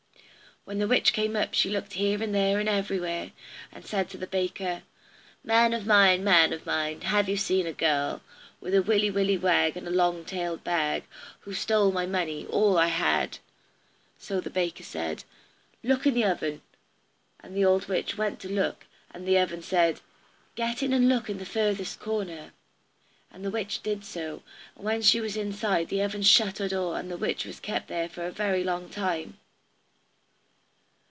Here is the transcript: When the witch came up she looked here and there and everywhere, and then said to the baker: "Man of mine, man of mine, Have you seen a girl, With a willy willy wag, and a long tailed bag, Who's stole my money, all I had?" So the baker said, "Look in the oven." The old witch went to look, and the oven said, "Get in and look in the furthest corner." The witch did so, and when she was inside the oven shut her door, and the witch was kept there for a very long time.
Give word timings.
When 0.63 0.77
the 0.77 0.87
witch 0.87 1.11
came 1.11 1.35
up 1.35 1.55
she 1.55 1.71
looked 1.71 1.93
here 1.93 2.21
and 2.21 2.35
there 2.35 2.59
and 2.59 2.69
everywhere, 2.69 3.31
and 3.71 3.83
then 3.83 3.83
said 3.83 4.09
to 4.11 4.17
the 4.19 4.27
baker: 4.27 4.83
"Man 5.43 5.73
of 5.73 5.87
mine, 5.87 6.23
man 6.23 6.53
of 6.53 6.67
mine, 6.67 7.01
Have 7.01 7.27
you 7.27 7.35
seen 7.35 7.65
a 7.65 7.73
girl, 7.73 8.21
With 8.59 8.75
a 8.75 8.83
willy 8.83 9.09
willy 9.09 9.39
wag, 9.39 9.75
and 9.75 9.87
a 9.87 9.91
long 9.91 10.23
tailed 10.23 10.63
bag, 10.63 11.05
Who's 11.39 11.57
stole 11.57 11.91
my 11.91 12.05
money, 12.05 12.45
all 12.45 12.77
I 12.77 12.87
had?" 12.89 13.39
So 14.19 14.39
the 14.39 14.51
baker 14.51 14.83
said, 14.83 15.23
"Look 15.83 16.05
in 16.05 16.13
the 16.13 16.25
oven." 16.25 16.61
The 17.43 17.65
old 17.65 17.87
witch 17.87 18.15
went 18.15 18.39
to 18.41 18.47
look, 18.47 18.85
and 19.11 19.27
the 19.27 19.39
oven 19.39 19.63
said, 19.63 19.99
"Get 20.53 20.83
in 20.83 20.93
and 20.93 21.09
look 21.09 21.27
in 21.27 21.39
the 21.39 21.43
furthest 21.45 21.99
corner." 21.99 22.53
The 23.35 23.49
witch 23.49 23.81
did 23.81 24.05
so, 24.05 24.43
and 24.75 24.85
when 24.85 25.01
she 25.01 25.19
was 25.19 25.35
inside 25.35 25.89
the 25.89 26.03
oven 26.03 26.21
shut 26.21 26.59
her 26.59 26.69
door, 26.69 26.99
and 26.99 27.09
the 27.09 27.17
witch 27.17 27.45
was 27.45 27.59
kept 27.59 27.87
there 27.87 28.07
for 28.07 28.27
a 28.27 28.31
very 28.31 28.63
long 28.63 28.89
time. 28.89 29.39